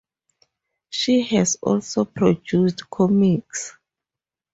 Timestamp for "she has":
0.89-1.57